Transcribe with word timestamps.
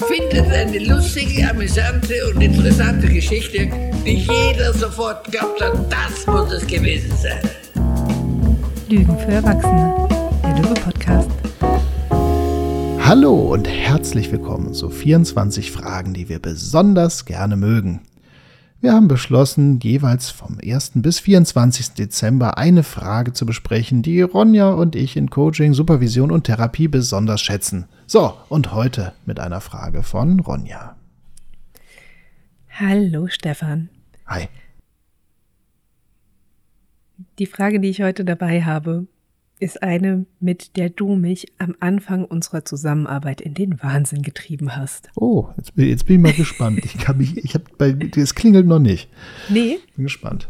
erfindet 0.00 0.46
eine 0.52 0.78
lustige, 0.78 1.48
amüsante 1.50 2.14
und 2.28 2.40
interessante 2.40 3.08
Geschichte, 3.08 3.68
die 4.06 4.14
jeder 4.14 4.72
sofort 4.72 5.24
glaubt 5.30 5.60
hat, 5.60 5.74
das 5.90 6.26
muss 6.26 6.52
es 6.52 6.66
gewesen 6.66 7.12
sein. 7.16 7.40
Lügen 8.88 9.18
für 9.18 9.32
Erwachsene, 9.32 10.08
der 10.44 10.56
Lüge-Podcast. 10.56 11.30
Hallo 13.00 13.34
und 13.52 13.66
herzlich 13.66 14.30
willkommen 14.30 14.72
zu 14.72 14.90
24 14.90 15.72
Fragen, 15.72 16.14
die 16.14 16.28
wir 16.28 16.38
besonders 16.38 17.24
gerne 17.24 17.56
mögen. 17.56 18.00
Wir 18.80 18.92
haben 18.92 19.08
beschlossen, 19.08 19.80
jeweils 19.80 20.30
vom 20.30 20.58
1. 20.64 20.92
bis 20.94 21.18
24. 21.18 21.94
Dezember 21.94 22.58
eine 22.58 22.84
Frage 22.84 23.32
zu 23.32 23.44
besprechen, 23.44 24.02
die 24.02 24.22
Ronja 24.22 24.70
und 24.70 24.94
ich 24.94 25.16
in 25.16 25.30
Coaching, 25.30 25.74
Supervision 25.74 26.30
und 26.30 26.44
Therapie 26.44 26.86
besonders 26.86 27.40
schätzen. 27.40 27.86
So, 28.06 28.34
und 28.48 28.72
heute 28.72 29.14
mit 29.26 29.40
einer 29.40 29.60
Frage 29.60 30.04
von 30.04 30.38
Ronja. 30.38 30.94
Hallo 32.70 33.26
Stefan. 33.26 33.88
Hi. 34.26 34.48
Die 37.40 37.46
Frage, 37.46 37.80
die 37.80 37.88
ich 37.88 38.00
heute 38.00 38.24
dabei 38.24 38.62
habe, 38.62 39.08
ist 39.58 39.82
eine, 39.82 40.26
mit 40.40 40.76
der 40.76 40.90
du 40.90 41.14
mich 41.16 41.52
am 41.58 41.74
Anfang 41.80 42.24
unserer 42.24 42.64
Zusammenarbeit 42.64 43.40
in 43.40 43.54
den 43.54 43.82
Wahnsinn 43.82 44.22
getrieben 44.22 44.76
hast. 44.76 45.08
Oh, 45.16 45.48
jetzt, 45.56 45.74
bin- 45.74 45.88
jetzt 45.88 46.06
bin 46.06 46.16
ich 46.16 46.22
mal 46.22 46.32
gespannt. 46.36 46.80
Ich 46.84 46.96
kann 46.98 47.18
mich, 47.18 47.36
ich 47.36 47.54
habe 47.54 47.64
bei, 47.78 47.94
es 48.16 48.34
klingelt 48.34 48.66
noch 48.66 48.78
nicht. 48.78 49.08
Nee, 49.48 49.78
Bin 49.96 50.04
gespannt. 50.04 50.48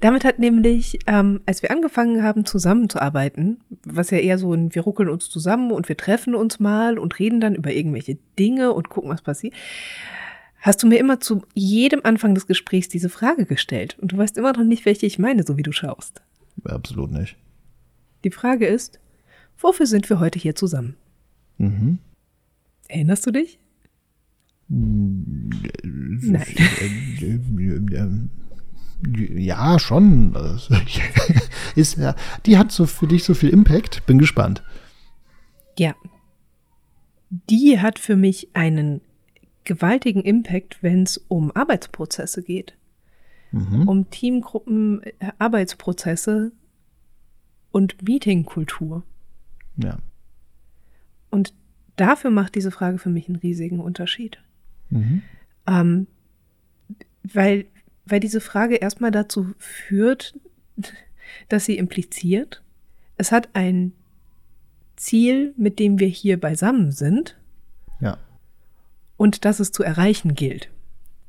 damit 0.00 0.24
hat 0.24 0.38
nämlich, 0.38 0.98
ähm, 1.06 1.40
als 1.46 1.62
wir 1.62 1.70
angefangen 1.70 2.22
haben 2.22 2.44
zusammenzuarbeiten, 2.46 3.58
was 3.84 4.10
ja 4.10 4.18
eher 4.18 4.38
so 4.38 4.52
ein, 4.52 4.74
wir 4.74 4.82
ruckeln 4.82 5.08
uns 5.08 5.28
zusammen 5.28 5.70
und 5.72 5.88
wir 5.88 5.96
treffen 5.96 6.34
uns 6.34 6.60
mal 6.60 6.98
und 6.98 7.18
reden 7.18 7.40
dann 7.40 7.54
über 7.54 7.72
irgendwelche 7.72 8.16
Dinge 8.38 8.72
und 8.72 8.88
gucken, 8.88 9.10
was 9.10 9.22
passiert, 9.22 9.54
hast 10.60 10.82
du 10.82 10.86
mir 10.86 10.98
immer 10.98 11.20
zu 11.20 11.42
jedem 11.54 12.00
Anfang 12.04 12.34
des 12.34 12.46
Gesprächs 12.46 12.88
diese 12.88 13.08
Frage 13.08 13.44
gestellt. 13.44 13.96
Und 14.00 14.12
du 14.12 14.16
weißt 14.18 14.36
immer 14.38 14.52
noch 14.52 14.64
nicht, 14.64 14.84
welche 14.84 15.06
ich 15.06 15.18
meine, 15.18 15.42
so 15.44 15.56
wie 15.56 15.62
du 15.62 15.72
schaust. 15.72 16.22
Absolut 16.64 17.10
nicht. 17.12 17.36
Die 18.26 18.32
Frage 18.32 18.66
ist, 18.66 18.98
wofür 19.56 19.86
sind 19.86 20.10
wir 20.10 20.18
heute 20.18 20.40
hier 20.40 20.56
zusammen? 20.56 20.96
Mhm. 21.58 22.00
Erinnerst 22.88 23.24
du 23.24 23.30
dich? 23.30 23.60
Nein. 24.66 26.42
Ja, 29.36 29.78
schon. 29.78 30.34
Ist, 31.76 31.98
ja, 31.98 32.16
die 32.46 32.56
hat 32.56 32.72
so 32.72 32.86
für 32.86 33.06
dich 33.06 33.24
so 33.24 33.34
viel 33.34 33.50
Impact. 33.50 34.06
Bin 34.06 34.18
gespannt. 34.18 34.64
Ja. 35.78 35.94
Die 37.28 37.78
hat 37.78 37.98
für 37.98 38.16
mich 38.16 38.48
einen 38.54 39.02
gewaltigen 39.64 40.22
Impact, 40.22 40.82
wenn 40.82 41.02
es 41.02 41.18
um 41.28 41.52
Arbeitsprozesse 41.54 42.42
geht. 42.42 42.74
Mhm. 43.52 43.86
Um 43.86 44.10
Teamgruppen, 44.10 45.02
äh, 45.02 45.12
Arbeitsprozesse 45.38 46.52
und 47.76 48.02
Meetingkultur. 48.02 49.02
Ja. 49.76 49.98
Und 51.28 51.52
dafür 51.96 52.30
macht 52.30 52.54
diese 52.54 52.70
Frage 52.70 52.96
für 52.96 53.10
mich 53.10 53.28
einen 53.28 53.36
riesigen 53.36 53.80
Unterschied. 53.80 54.38
Mhm. 54.88 55.20
Ähm, 55.66 56.06
weil, 57.22 57.66
weil 58.06 58.20
diese 58.20 58.40
Frage 58.40 58.76
erstmal 58.76 59.10
dazu 59.10 59.52
führt, 59.58 60.40
dass 61.50 61.66
sie 61.66 61.76
impliziert, 61.76 62.62
es 63.18 63.30
hat 63.30 63.50
ein 63.52 63.92
Ziel, 64.96 65.52
mit 65.58 65.78
dem 65.78 65.98
wir 65.98 66.08
hier 66.08 66.40
beisammen 66.40 66.92
sind 66.92 67.36
Ja. 68.00 68.16
und 69.18 69.44
das 69.44 69.60
es 69.60 69.70
zu 69.70 69.82
erreichen 69.82 70.34
gilt. 70.34 70.70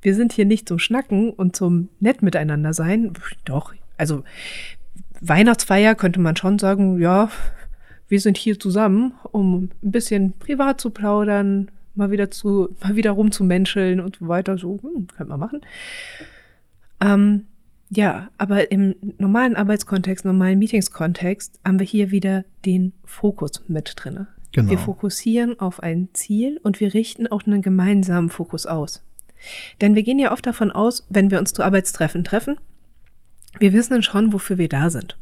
Wir 0.01 0.15
sind 0.15 0.31
hier 0.31 0.45
nicht 0.45 0.69
zum 0.69 0.79
Schnacken 0.79 1.29
und 1.29 1.57
zum 1.57 1.89
nett 1.99 2.21
miteinander 2.21 2.71
sein. 2.71 3.11
Doch, 3.43 3.73
also 3.97 4.23
Weihnachtsfeier 5.21 5.95
könnte 5.95 6.19
man 6.19 6.35
schon 6.35 6.59
sagen, 6.59 6.99
ja, 6.99 7.29
wir 8.07 8.19
sind 8.19 8.37
hier 8.37 8.59
zusammen, 8.59 9.13
um 9.31 9.69
ein 9.83 9.91
bisschen 9.91 10.33
privat 10.33 10.79
zu 10.79 10.89
plaudern, 10.89 11.69
mal 11.95 12.11
wieder 12.11 12.31
zu, 12.31 12.69
mal 12.81 12.95
wieder 12.95 13.11
rumzumenscheln 13.11 13.99
und 13.99 14.17
so 14.17 14.27
weiter. 14.27 14.57
So, 14.57 14.79
hm, 14.81 15.07
könnte 15.07 15.29
man 15.29 15.39
machen. 15.39 15.61
Ähm, 17.01 17.45
ja, 17.89 18.29
aber 18.37 18.71
im 18.71 18.95
normalen 19.17 19.55
Arbeitskontext, 19.55 20.25
normalen 20.25 20.59
Meetingskontext 20.59 21.59
haben 21.65 21.79
wir 21.79 21.85
hier 21.85 22.11
wieder 22.11 22.43
den 22.65 22.93
Fokus 23.05 23.63
mit 23.67 23.93
drinne. 23.95 24.27
Genau. 24.51 24.69
Wir 24.69 24.77
fokussieren 24.77 25.59
auf 25.59 25.81
ein 25.83 26.09
Ziel 26.13 26.59
und 26.63 26.79
wir 26.79 26.93
richten 26.93 27.27
auch 27.27 27.45
einen 27.45 27.61
gemeinsamen 27.61 28.29
Fokus 28.29 28.65
aus. 28.65 29.03
Denn 29.81 29.95
wir 29.95 30.03
gehen 30.03 30.19
ja 30.19 30.31
oft 30.31 30.45
davon 30.45 30.71
aus, 30.71 31.05
wenn 31.09 31.31
wir 31.31 31.39
uns 31.39 31.53
zu 31.53 31.63
Arbeitstreffen 31.63 32.23
treffen, 32.23 32.57
wir 33.59 33.73
wissen 33.73 34.03
schon, 34.03 34.33
wofür 34.33 34.57
wir 34.57 34.69
da 34.69 34.89
sind. 34.89 35.17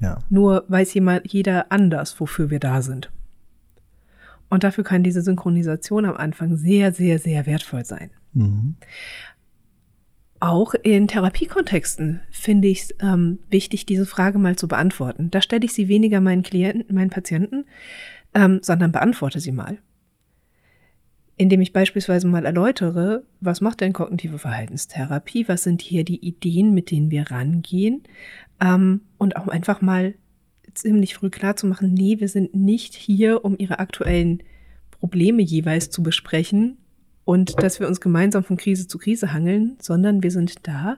Ja. 0.00 0.18
Nur 0.28 0.64
weiß 0.68 0.94
jemand, 0.94 1.32
jeder 1.32 1.72
anders, 1.72 2.18
wofür 2.20 2.50
wir 2.50 2.60
da 2.60 2.82
sind. 2.82 3.10
Und 4.48 4.62
dafür 4.62 4.84
kann 4.84 5.02
diese 5.02 5.22
Synchronisation 5.22 6.04
am 6.04 6.16
Anfang 6.16 6.56
sehr, 6.56 6.92
sehr, 6.92 7.18
sehr 7.18 7.46
wertvoll 7.46 7.84
sein. 7.84 8.10
Mhm. 8.32 8.76
Auch 10.38 10.74
in 10.74 11.08
Therapiekontexten 11.08 12.20
finde 12.30 12.68
ich 12.68 12.82
es 12.82 12.94
ähm, 13.00 13.38
wichtig, 13.48 13.86
diese 13.86 14.06
Frage 14.06 14.38
mal 14.38 14.56
zu 14.56 14.68
beantworten. 14.68 15.30
Da 15.30 15.40
stelle 15.40 15.64
ich 15.64 15.72
sie 15.72 15.88
weniger 15.88 16.20
meinen 16.20 16.42
Klienten, 16.42 16.94
meinen 16.94 17.10
Patienten, 17.10 17.64
ähm, 18.34 18.60
sondern 18.62 18.92
beantworte 18.92 19.40
sie 19.40 19.52
mal. 19.52 19.78
Indem 21.38 21.60
ich 21.60 21.72
beispielsweise 21.72 22.26
mal 22.26 22.46
erläutere, 22.46 23.24
was 23.40 23.60
macht 23.60 23.80
denn 23.80 23.92
kognitive 23.92 24.38
Verhaltenstherapie, 24.38 25.48
was 25.48 25.64
sind 25.64 25.82
hier 25.82 26.04
die 26.04 26.24
Ideen, 26.26 26.72
mit 26.72 26.90
denen 26.90 27.10
wir 27.10 27.30
rangehen 27.30 28.02
ähm, 28.60 29.02
und 29.18 29.36
auch 29.36 29.48
einfach 29.48 29.82
mal 29.82 30.14
ziemlich 30.72 31.14
früh 31.14 31.30
klar 31.30 31.56
zu 31.56 31.66
machen, 31.66 31.92
nee, 31.92 32.20
wir 32.20 32.28
sind 32.28 32.54
nicht 32.54 32.94
hier, 32.94 33.44
um 33.44 33.56
ihre 33.58 33.78
aktuellen 33.78 34.42
Probleme 34.90 35.42
jeweils 35.42 35.90
zu 35.90 36.02
besprechen 36.02 36.78
und 37.24 37.60
dass 37.62 37.80
wir 37.80 37.88
uns 37.88 38.00
gemeinsam 38.00 38.44
von 38.44 38.56
Krise 38.56 38.86
zu 38.86 38.98
Krise 38.98 39.32
hangeln, 39.32 39.76
sondern 39.80 40.22
wir 40.22 40.30
sind 40.30 40.66
da, 40.66 40.96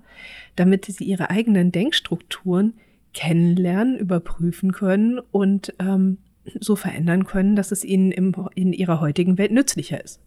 damit 0.57 0.85
sie 0.85 1.05
ihre 1.05 1.31
eigenen 1.31 1.73
Denkstrukturen 1.73 2.75
kennenlernen, 3.15 3.97
überprüfen 3.97 4.73
können 4.73 5.19
und 5.19 5.75
ähm, 5.79 6.19
so 6.61 6.77
verändern 6.77 7.25
können, 7.25 7.57
dass 7.57 7.73
es 7.73 7.85
ihnen 7.85 8.13
im, 8.13 8.35
in 8.55 8.73
ihrer 8.73 9.01
heutigen 9.01 9.39
Welt 9.39 9.53
nützlicher 9.53 10.03
ist. 10.03 10.21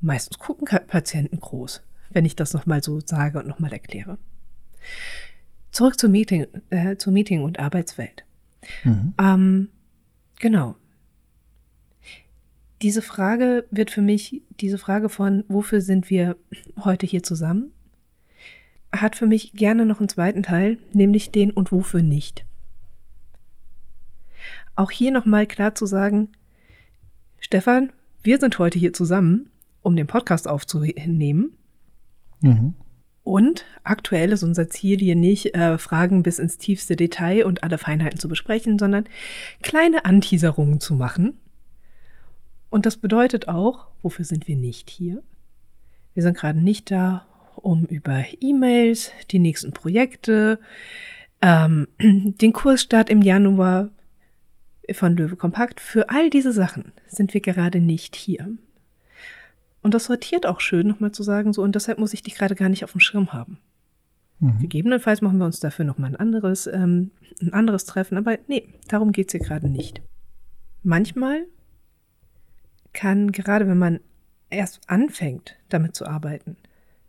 Meistens 0.00 0.38
gucken 0.38 0.66
Patienten 0.86 1.40
groß, 1.40 1.82
wenn 2.10 2.24
ich 2.24 2.36
das 2.36 2.52
nochmal 2.52 2.82
so 2.82 3.00
sage 3.00 3.38
und 3.38 3.46
nochmal 3.46 3.72
erkläre. 3.72 4.18
Zurück 5.70 5.98
zum 5.98 6.12
Meeting, 6.12 6.46
äh, 6.70 6.96
zum 6.96 7.14
Meeting 7.14 7.42
und 7.42 7.58
Arbeitswelt. 7.58 8.24
Mhm. 8.84 9.14
Ähm, 9.18 9.68
genau. 10.38 10.76
Diese 12.82 13.02
Frage 13.02 13.66
wird 13.70 13.90
für 13.90 14.02
mich, 14.02 14.42
diese 14.60 14.78
Frage 14.78 15.08
von, 15.08 15.44
wofür 15.48 15.80
sind 15.80 16.10
wir 16.10 16.36
heute 16.84 17.06
hier 17.06 17.22
zusammen, 17.22 17.72
hat 18.92 19.16
für 19.16 19.26
mich 19.26 19.52
gerne 19.52 19.86
noch 19.86 19.98
einen 19.98 20.08
zweiten 20.08 20.42
Teil, 20.42 20.78
nämlich 20.92 21.30
den 21.30 21.50
und 21.50 21.72
wofür 21.72 22.02
nicht. 22.02 22.44
Auch 24.74 24.90
hier 24.90 25.10
nochmal 25.10 25.46
klar 25.46 25.74
zu 25.74 25.86
sagen, 25.86 26.28
Stefan, 27.40 27.92
wir 28.22 28.38
sind 28.38 28.58
heute 28.58 28.78
hier 28.78 28.92
zusammen, 28.92 29.50
um 29.86 29.94
den 29.94 30.08
Podcast 30.08 30.48
aufzunehmen. 30.48 31.52
Mhm. 32.40 32.74
Und 33.22 33.64
aktuell 33.84 34.32
ist 34.32 34.42
unser 34.42 34.68
Ziel 34.68 34.98
hier 34.98 35.14
nicht, 35.14 35.54
äh, 35.54 35.78
Fragen 35.78 36.24
bis 36.24 36.40
ins 36.40 36.58
tiefste 36.58 36.96
Detail 36.96 37.46
und 37.46 37.62
alle 37.62 37.78
Feinheiten 37.78 38.18
zu 38.18 38.28
besprechen, 38.28 38.80
sondern 38.80 39.04
kleine 39.62 40.04
Anteaserungen 40.04 40.80
zu 40.80 40.94
machen. 40.94 41.38
Und 42.68 42.84
das 42.84 42.96
bedeutet 42.96 43.46
auch, 43.46 43.86
wofür 44.02 44.24
sind 44.24 44.48
wir 44.48 44.56
nicht 44.56 44.90
hier? 44.90 45.22
Wir 46.14 46.24
sind 46.24 46.36
gerade 46.36 46.58
nicht 46.58 46.90
da, 46.90 47.24
um 47.54 47.84
über 47.84 48.24
E-Mails, 48.40 49.12
die 49.30 49.38
nächsten 49.38 49.70
Projekte, 49.70 50.58
ähm, 51.42 51.86
den 52.00 52.52
Kursstart 52.52 53.08
im 53.08 53.22
Januar 53.22 53.90
von 54.92 55.16
Löwe 55.16 55.36
Kompakt, 55.36 55.80
für 55.80 56.10
all 56.10 56.28
diese 56.28 56.52
Sachen 56.52 56.92
sind 57.06 57.34
wir 57.34 57.40
gerade 57.40 57.80
nicht 57.80 58.16
hier. 58.16 58.48
Und 59.86 59.94
das 59.94 60.06
sortiert 60.06 60.46
auch 60.46 60.58
schön, 60.58 60.88
nochmal 60.88 61.12
zu 61.12 61.22
sagen, 61.22 61.52
so, 61.52 61.62
und 61.62 61.76
deshalb 61.76 62.00
muss 62.00 62.12
ich 62.12 62.20
dich 62.20 62.34
gerade 62.34 62.56
gar 62.56 62.68
nicht 62.68 62.82
auf 62.82 62.90
dem 62.90 62.98
Schirm 62.98 63.32
haben. 63.32 63.58
Mhm. 64.40 64.58
Gegebenenfalls 64.58 65.22
machen 65.22 65.38
wir 65.38 65.44
uns 65.44 65.60
dafür 65.60 65.84
nochmal 65.84 66.10
ein 66.10 66.16
anderes, 66.16 66.66
ähm, 66.66 67.12
ein 67.40 67.52
anderes 67.52 67.84
Treffen, 67.84 68.18
aber 68.18 68.36
nee, 68.48 68.64
darum 68.88 69.12
geht's 69.12 69.30
hier 69.30 69.40
gerade 69.40 69.68
nicht. 69.68 70.02
Manchmal 70.82 71.46
kann, 72.94 73.30
gerade 73.30 73.68
wenn 73.68 73.78
man 73.78 74.00
erst 74.50 74.80
anfängt, 74.88 75.54
damit 75.68 75.94
zu 75.94 76.04
arbeiten, 76.04 76.56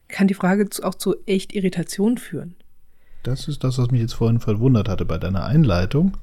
kann 0.08 0.28
die 0.28 0.36
Frage 0.36 0.70
auch 0.84 0.94
zu 0.94 1.16
echt 1.26 1.56
Irritation 1.56 2.20
führen. 2.20 2.54
Das 3.24 3.48
ist 3.48 3.64
das, 3.64 3.80
was 3.80 3.90
mich 3.90 4.02
jetzt 4.02 4.14
vorhin 4.14 4.40
verwundert 4.40 4.88
hatte 4.88 5.06
bei 5.06 5.18
deiner 5.18 5.46
Einleitung. 5.46 6.16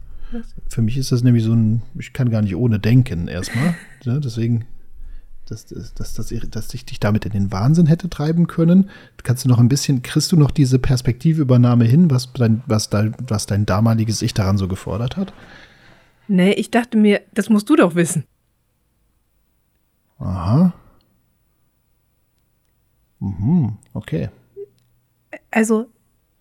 Für 0.68 0.82
mich 0.82 0.98
ist 0.98 1.10
das 1.10 1.24
nämlich 1.24 1.42
so 1.42 1.52
ein, 1.52 1.82
ich 1.98 2.12
kann 2.12 2.30
gar 2.30 2.42
nicht 2.42 2.54
ohne 2.54 2.78
denken 2.78 3.26
erstmal. 3.26 3.74
Ja, 4.04 4.18
deswegen, 4.20 4.66
dass, 5.44 5.66
dass, 5.66 5.94
dass, 5.94 6.14
dass, 6.14 6.28
dass 6.50 6.74
ich 6.74 6.84
dich 6.84 7.00
damit 7.00 7.24
in 7.24 7.32
den 7.32 7.52
Wahnsinn 7.52 7.86
hätte 7.86 8.08
treiben 8.08 8.46
können. 8.46 8.90
Kannst 9.22 9.44
du 9.44 9.48
noch 9.48 9.58
ein 9.58 9.68
bisschen, 9.68 10.02
kriegst 10.02 10.32
du 10.32 10.36
noch 10.36 10.50
diese 10.50 10.78
Perspektivübernahme 10.78 11.84
hin, 11.84 12.10
was 12.10 12.32
dein, 12.32 12.62
was 12.66 12.90
dein, 12.90 13.14
was 13.26 13.46
dein 13.46 13.66
damaliges 13.66 14.22
Ich 14.22 14.34
daran 14.34 14.58
so 14.58 14.68
gefordert 14.68 15.16
hat? 15.16 15.32
Nee, 16.28 16.52
ich 16.52 16.70
dachte 16.70 16.96
mir, 16.96 17.20
das 17.32 17.50
musst 17.50 17.68
du 17.68 17.76
doch 17.76 17.94
wissen. 17.94 18.24
Aha. 20.18 20.72
Mhm, 23.20 23.76
okay. 23.92 24.30
Also, 25.50 25.86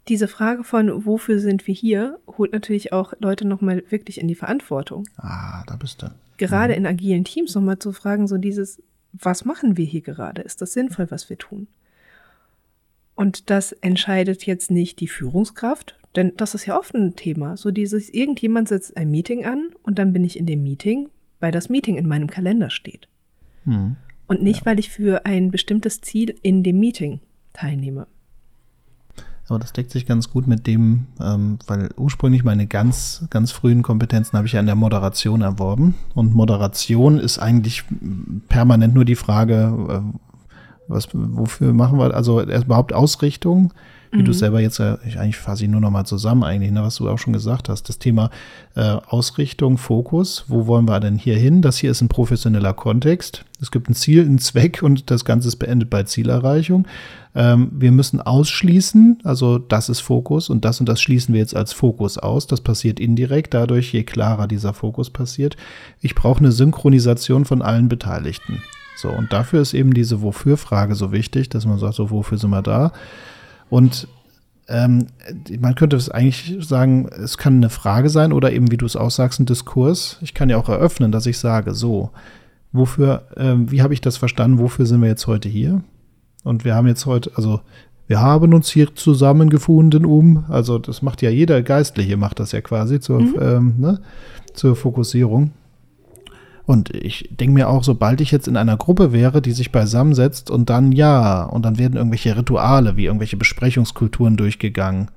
diese 0.07 0.27
Frage 0.27 0.63
von, 0.63 1.05
wofür 1.05 1.39
sind 1.39 1.65
wir 1.67 1.73
hier, 1.73 2.19
holt 2.37 2.51
natürlich 2.51 2.91
auch 2.91 3.13
Leute 3.19 3.47
nochmal 3.47 3.83
wirklich 3.89 4.19
in 4.19 4.27
die 4.27 4.35
Verantwortung. 4.35 5.05
Ah, 5.17 5.63
da 5.65 5.75
bist 5.75 6.01
du. 6.01 6.11
Gerade 6.37 6.73
mhm. 6.73 6.79
in 6.79 6.85
agilen 6.87 7.23
Teams 7.23 7.55
nochmal 7.55 7.79
zu 7.79 7.93
fragen, 7.93 8.27
so 8.27 8.37
dieses, 8.37 8.81
was 9.13 9.45
machen 9.45 9.77
wir 9.77 9.85
hier 9.85 10.01
gerade? 10.01 10.41
Ist 10.41 10.61
das 10.61 10.73
sinnvoll, 10.73 11.09
was 11.11 11.29
wir 11.29 11.37
tun? 11.37 11.67
Und 13.15 13.49
das 13.49 13.71
entscheidet 13.71 14.45
jetzt 14.45 14.71
nicht 14.71 14.99
die 14.99 15.07
Führungskraft, 15.07 15.97
denn 16.15 16.33
das 16.35 16.55
ist 16.55 16.65
ja 16.65 16.77
oft 16.77 16.93
ein 16.95 17.15
Thema. 17.15 17.57
So 17.57 17.71
dieses, 17.71 18.09
irgendjemand 18.09 18.67
setzt 18.67 18.97
ein 18.97 19.11
Meeting 19.11 19.45
an 19.45 19.69
und 19.83 19.99
dann 19.99 20.13
bin 20.13 20.23
ich 20.23 20.37
in 20.37 20.45
dem 20.45 20.63
Meeting, 20.63 21.09
weil 21.39 21.51
das 21.51 21.69
Meeting 21.69 21.95
in 21.95 22.07
meinem 22.07 22.29
Kalender 22.29 22.69
steht. 22.69 23.07
Hm. 23.65 23.95
Und 24.27 24.41
nicht, 24.41 24.61
ja. 24.61 24.65
weil 24.65 24.79
ich 24.79 24.89
für 24.89 25.25
ein 25.25 25.51
bestimmtes 25.51 26.01
Ziel 26.01 26.35
in 26.41 26.63
dem 26.63 26.79
Meeting 26.79 27.19
teilnehme. 27.53 28.07
Aber 29.49 29.59
das 29.59 29.73
deckt 29.73 29.91
sich 29.91 30.05
ganz 30.05 30.29
gut 30.29 30.47
mit 30.47 30.67
dem, 30.67 31.07
ähm, 31.19 31.59
weil 31.67 31.89
ursprünglich 31.97 32.43
meine 32.43 32.65
ganz, 32.65 33.25
ganz 33.29 33.51
frühen 33.51 33.81
Kompetenzen 33.81 34.37
habe 34.37 34.47
ich 34.47 34.53
ja 34.53 34.59
in 34.59 34.65
der 34.65 34.75
Moderation 34.75 35.41
erworben. 35.41 35.95
Und 36.15 36.33
Moderation 36.33 37.19
ist 37.19 37.39
eigentlich 37.39 37.83
permanent 38.47 38.93
nur 38.93 39.05
die 39.05 39.15
Frage, 39.15 39.73
äh, 39.89 40.22
was, 40.87 41.07
wofür 41.13 41.73
machen 41.73 41.97
wir, 41.99 42.13
also 42.13 42.41
überhaupt 42.41 42.93
Ausrichtung, 42.93 43.73
wie 44.13 44.19
mhm. 44.19 44.25
du 44.25 44.33
selber 44.33 44.59
jetzt, 44.59 44.79
ich, 44.79 45.17
eigentlich 45.17 45.37
fasse 45.37 45.63
ich 45.63 45.69
nur 45.69 45.81
noch 45.81 45.89
mal 45.89 46.05
zusammen 46.05 46.43
eigentlich, 46.43 46.71
ne, 46.71 46.83
was 46.83 46.97
du 46.97 47.09
auch 47.09 47.17
schon 47.17 47.33
gesagt 47.33 47.67
hast, 47.67 47.89
das 47.89 47.97
Thema 47.97 48.29
äh, 48.75 48.81
Ausrichtung, 49.07 49.79
Fokus, 49.79 50.45
wo 50.47 50.67
wollen 50.67 50.85
wir 50.85 50.99
denn 50.99 51.17
hier 51.17 51.35
hin? 51.35 51.63
Das 51.63 51.77
hier 51.77 51.89
ist 51.89 52.01
ein 52.01 52.09
professioneller 52.09 52.73
Kontext. 52.73 53.43
Es 53.59 53.71
gibt 53.71 53.89
ein 53.89 53.95
Ziel, 53.95 54.21
einen 54.21 54.37
Zweck 54.37 54.83
und 54.83 55.09
das 55.09 55.25
Ganze 55.25 55.47
ist 55.47 55.55
beendet 55.55 55.89
bei 55.89 56.03
Zielerreichung. 56.03 56.85
Ähm, 57.33 57.71
wir 57.73 57.91
müssen 57.91 58.21
ausschließen, 58.21 59.19
also 59.23 59.57
das 59.57 59.89
ist 59.89 60.01
Fokus 60.01 60.49
und 60.49 60.63
das 60.63 60.79
und 60.79 60.87
das 60.87 61.01
schließen 61.01 61.33
wir 61.33 61.41
jetzt 61.41 61.55
als 61.55 61.73
Fokus 61.73 62.19
aus. 62.19 62.45
Das 62.45 62.61
passiert 62.61 62.99
indirekt, 62.99 63.55
dadurch, 63.55 63.93
je 63.93 64.03
klarer 64.03 64.47
dieser 64.47 64.75
Fokus 64.75 65.09
passiert. 65.09 65.57
Ich 66.01 66.13
brauche 66.13 66.39
eine 66.39 66.51
Synchronisation 66.51 67.45
von 67.45 67.63
allen 67.63 67.89
Beteiligten. 67.89 68.61
So, 68.95 69.09
und 69.09 69.33
dafür 69.33 69.61
ist 69.61 69.73
eben 69.73 69.93
diese 69.93 70.21
Wofür-Frage 70.21 70.95
so 70.95 71.11
wichtig, 71.11 71.49
dass 71.49 71.65
man 71.65 71.79
sagt, 71.79 71.95
so, 71.95 72.11
wofür 72.11 72.37
sind 72.37 72.51
wir 72.51 72.61
da? 72.61 72.91
Und 73.69 74.07
ähm, 74.67 75.07
man 75.59 75.75
könnte 75.75 75.95
es 75.95 76.09
eigentlich 76.09 76.57
sagen, 76.65 77.07
es 77.07 77.37
kann 77.37 77.57
eine 77.57 77.69
Frage 77.69 78.09
sein 78.09 78.31
oder 78.31 78.51
eben, 78.51 78.71
wie 78.71 78.77
du 78.77 78.85
es 78.85 78.95
aussagst, 78.95 79.39
ein 79.39 79.45
Diskurs. 79.45 80.17
Ich 80.21 80.33
kann 80.33 80.49
ja 80.49 80.57
auch 80.57 80.69
eröffnen, 80.69 81.11
dass 81.11 81.25
ich 81.25 81.37
sage, 81.37 81.73
so, 81.73 82.11
wofür, 82.71 83.27
ähm, 83.35 83.71
wie 83.71 83.81
habe 83.81 83.93
ich 83.93 84.01
das 84.01 84.17
verstanden, 84.17 84.59
wofür 84.59 84.85
sind 84.85 85.01
wir 85.01 85.09
jetzt 85.09 85.27
heute 85.27 85.49
hier? 85.49 85.83
Und 86.43 86.65
wir 86.65 86.75
haben 86.75 86.87
jetzt 86.87 87.05
heute, 87.05 87.31
also 87.35 87.61
wir 88.07 88.21
haben 88.21 88.53
uns 88.53 88.69
hier 88.69 88.95
zusammengefunden, 88.95 90.05
um, 90.05 90.45
also 90.49 90.77
das 90.77 91.01
macht 91.01 91.21
ja 91.21 91.29
jeder 91.29 91.61
Geistliche, 91.61 92.17
macht 92.17 92.39
das 92.39 92.51
ja 92.51 92.61
quasi 92.61 92.99
zur, 92.99 93.21
mhm. 93.21 93.35
ähm, 93.41 93.73
ne, 93.77 94.01
zur 94.53 94.75
Fokussierung. 94.75 95.51
Und 96.65 96.95
ich 96.95 97.29
denke 97.31 97.53
mir 97.53 97.67
auch, 97.69 97.83
sobald 97.83 98.21
ich 98.21 98.31
jetzt 98.31 98.47
in 98.47 98.55
einer 98.55 98.77
Gruppe 98.77 99.11
wäre, 99.11 99.41
die 99.41 99.51
sich 99.51 99.71
beisammensetzt 99.71 100.49
und 100.49 100.69
dann 100.69 100.93
ja, 100.93 101.43
und 101.43 101.63
dann 101.65 101.77
werden 101.77 101.97
irgendwelche 101.97 102.37
Rituale 102.37 102.95
wie 102.95 103.05
irgendwelche 103.05 103.35
Besprechungskulturen 103.37 104.37
durchgegangen. 104.37 105.11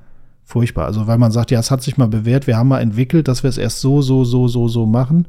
Furchtbar. 0.44 0.86
Also 0.86 1.06
weil 1.06 1.18
man 1.18 1.32
sagt, 1.32 1.50
ja, 1.50 1.60
es 1.60 1.70
hat 1.70 1.82
sich 1.82 1.96
mal 1.96 2.08
bewährt, 2.08 2.46
wir 2.46 2.56
haben 2.56 2.68
mal 2.68 2.80
entwickelt, 2.80 3.28
dass 3.28 3.42
wir 3.42 3.50
es 3.50 3.58
erst 3.58 3.80
so, 3.80 4.02
so, 4.02 4.24
so, 4.24 4.48
so, 4.48 4.66
so 4.68 4.86
machen. 4.86 5.26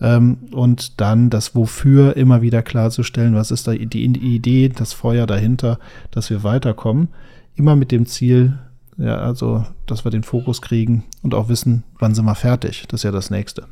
Ähm, 0.00 0.38
und 0.52 1.00
dann 1.00 1.28
das 1.28 1.54
Wofür 1.54 2.16
immer 2.16 2.40
wieder 2.40 2.62
klarzustellen, 2.62 3.34
was 3.34 3.50
ist 3.50 3.66
da 3.66 3.72
die 3.74 4.04
Idee, 4.04 4.70
das 4.70 4.94
Feuer 4.94 5.26
dahinter, 5.26 5.78
dass 6.10 6.30
wir 6.30 6.42
weiterkommen. 6.42 7.08
Immer 7.54 7.76
mit 7.76 7.92
dem 7.92 8.06
Ziel, 8.06 8.58
ja, 8.96 9.16
also, 9.16 9.64
dass 9.86 10.04
wir 10.04 10.10
den 10.10 10.22
Fokus 10.22 10.62
kriegen 10.62 11.04
und 11.22 11.34
auch 11.34 11.48
wissen, 11.48 11.84
wann 11.98 12.14
sind 12.14 12.24
wir 12.24 12.34
fertig. 12.34 12.84
Das 12.88 13.00
ist 13.00 13.04
ja 13.04 13.12
das 13.12 13.30
nächste. 13.30 13.66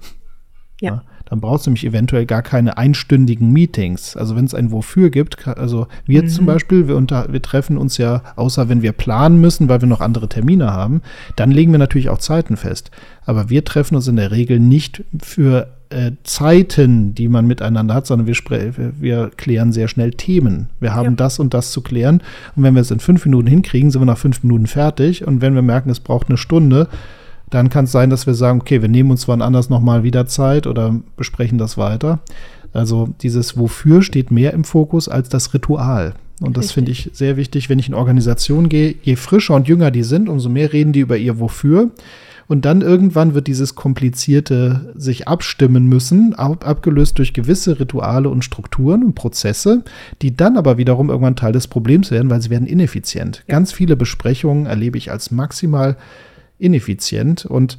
Ja. 0.80 0.92
ja. 0.92 1.02
Dann 1.28 1.40
brauchst 1.40 1.66
du 1.66 1.70
nämlich 1.70 1.84
eventuell 1.84 2.26
gar 2.26 2.42
keine 2.42 2.78
einstündigen 2.78 3.52
Meetings. 3.52 4.16
Also 4.16 4.36
wenn 4.36 4.44
es 4.44 4.54
ein 4.54 4.72
Wofür 4.72 5.10
gibt, 5.10 5.46
also 5.46 5.86
wir 6.06 6.22
mhm. 6.22 6.28
zum 6.28 6.46
Beispiel, 6.46 6.88
wir, 6.88 6.96
unter, 6.96 7.32
wir 7.32 7.42
treffen 7.42 7.76
uns 7.76 7.98
ja, 7.98 8.22
außer 8.36 8.68
wenn 8.68 8.82
wir 8.82 8.92
planen 8.92 9.40
müssen, 9.40 9.68
weil 9.68 9.80
wir 9.80 9.88
noch 9.88 10.00
andere 10.00 10.28
Termine 10.28 10.72
haben, 10.72 11.02
dann 11.36 11.50
legen 11.50 11.72
wir 11.72 11.78
natürlich 11.78 12.08
auch 12.08 12.18
Zeiten 12.18 12.56
fest. 12.56 12.90
Aber 13.24 13.50
wir 13.50 13.64
treffen 13.64 13.96
uns 13.96 14.08
in 14.08 14.16
der 14.16 14.30
Regel 14.30 14.58
nicht 14.58 15.04
für 15.22 15.68
äh, 15.90 16.12
Zeiten, 16.22 17.14
die 17.14 17.28
man 17.28 17.46
miteinander 17.46 17.94
hat, 17.94 18.06
sondern 18.06 18.26
wir, 18.26 18.34
wir 19.00 19.30
klären 19.36 19.72
sehr 19.72 19.88
schnell 19.88 20.12
Themen. 20.12 20.68
Wir 20.80 20.94
haben 20.94 21.10
ja. 21.10 21.16
das 21.16 21.38
und 21.38 21.54
das 21.54 21.72
zu 21.72 21.82
klären. 21.82 22.22
Und 22.56 22.62
wenn 22.62 22.74
wir 22.74 22.82
es 22.82 22.90
in 22.90 23.00
fünf 23.00 23.24
Minuten 23.24 23.46
hinkriegen, 23.46 23.90
sind 23.90 24.00
wir 24.00 24.06
nach 24.06 24.18
fünf 24.18 24.42
Minuten 24.42 24.66
fertig. 24.66 25.26
Und 25.26 25.40
wenn 25.40 25.54
wir 25.54 25.62
merken, 25.62 25.90
es 25.90 26.00
braucht 26.00 26.28
eine 26.28 26.38
Stunde, 26.38 26.88
dann 27.50 27.70
kann 27.70 27.84
es 27.84 27.92
sein, 27.92 28.10
dass 28.10 28.26
wir 28.26 28.34
sagen, 28.34 28.60
okay, 28.60 28.82
wir 28.82 28.88
nehmen 28.88 29.10
uns 29.10 29.28
wann 29.28 29.42
anders 29.42 29.70
nochmal 29.70 30.02
wieder 30.02 30.26
Zeit 30.26 30.66
oder 30.66 31.00
besprechen 31.16 31.58
das 31.58 31.78
weiter. 31.78 32.20
Also 32.72 33.08
dieses 33.22 33.56
Wofür 33.56 34.02
steht 34.02 34.30
mehr 34.30 34.52
im 34.52 34.64
Fokus 34.64 35.08
als 35.08 35.28
das 35.28 35.54
Ritual. 35.54 36.14
Und 36.40 36.56
das 36.56 36.70
finde 36.70 36.92
ich 36.92 37.10
sehr 37.12 37.36
wichtig, 37.36 37.68
wenn 37.68 37.78
ich 37.78 37.88
in 37.88 37.94
Organisationen 37.94 38.68
gehe. 38.68 38.94
Je 39.02 39.16
frischer 39.16 39.54
und 39.54 39.66
jünger 39.66 39.90
die 39.90 40.04
sind, 40.04 40.28
umso 40.28 40.48
mehr 40.48 40.72
reden 40.72 40.92
die 40.92 41.00
über 41.00 41.16
ihr 41.16 41.40
Wofür. 41.40 41.90
Und 42.46 42.64
dann 42.64 42.80
irgendwann 42.80 43.34
wird 43.34 43.46
dieses 43.46 43.74
komplizierte 43.74 44.92
sich 44.96 45.28
abstimmen 45.28 45.86
müssen, 45.86 46.34
ab, 46.34 46.66
abgelöst 46.66 47.18
durch 47.18 47.34
gewisse 47.34 47.78
Rituale 47.78 48.30
und 48.30 48.42
Strukturen 48.42 49.04
und 49.04 49.14
Prozesse, 49.14 49.84
die 50.22 50.34
dann 50.34 50.56
aber 50.56 50.78
wiederum 50.78 51.10
irgendwann 51.10 51.36
Teil 51.36 51.52
des 51.52 51.66
Problems 51.66 52.10
werden, 52.10 52.30
weil 52.30 52.40
sie 52.40 52.48
werden 52.48 52.66
ineffizient. 52.66 53.44
Ja. 53.46 53.56
Ganz 53.56 53.72
viele 53.72 53.96
Besprechungen 53.96 54.64
erlebe 54.64 54.96
ich 54.96 55.10
als 55.10 55.30
maximal 55.30 55.96
ineffizient 56.58 57.46
und 57.46 57.78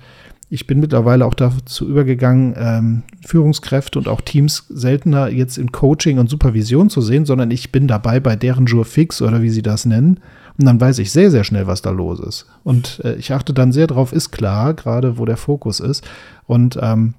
ich 0.51 0.65
bin 0.65 0.79
mittlerweile 0.79 1.25
auch 1.25 1.35
dazu 1.35 1.87
übergegangen, 1.87 2.55
ähm, 2.57 3.03
Führungskräfte 3.25 3.99
und 3.99 4.07
auch 4.07 4.21
Teams 4.21 4.65
seltener 4.69 5.29
jetzt 5.29 5.59
in 5.59 5.71
Coaching 5.71 6.17
und 6.17 6.27
Supervision 6.27 6.89
zu 6.89 7.01
sehen, 7.01 7.25
sondern 7.25 7.51
ich 7.51 7.71
bin 7.71 7.87
dabei 7.87 8.19
bei 8.19 8.35
deren 8.35 8.65
Jour 8.65 8.85
fix 8.85 9.21
oder 9.21 9.43
wie 9.43 9.51
sie 9.51 9.61
das 9.61 9.85
nennen. 9.85 10.19
Und 10.57 10.65
dann 10.65 10.81
weiß 10.81 10.99
ich 10.99 11.11
sehr, 11.11 11.29
sehr 11.29 11.43
schnell, 11.43 11.67
was 11.67 11.83
da 11.83 11.91
los 11.91 12.19
ist. 12.19 12.47
Und 12.63 12.99
äh, 13.03 13.13
ich 13.15 13.31
achte 13.31 13.53
dann 13.53 13.71
sehr 13.71 13.87
drauf, 13.87 14.11
ist 14.11 14.31
klar, 14.31 14.73
gerade 14.73 15.19
wo 15.19 15.25
der 15.25 15.37
Fokus 15.37 15.79
ist. 15.79 16.03
Und 16.47 16.79
ähm, 16.81 17.13